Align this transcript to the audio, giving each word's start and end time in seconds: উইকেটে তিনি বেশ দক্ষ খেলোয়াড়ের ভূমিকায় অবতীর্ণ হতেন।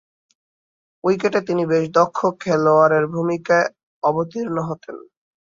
উইকেটে 1.03 1.39
তিনি 1.47 1.63
বেশ 1.71 1.85
দক্ষ 1.97 2.19
খেলোয়াড়ের 2.41 3.05
ভূমিকায় 3.13 3.67
অবতীর্ণ 4.03 4.57
হতেন। 4.69 4.97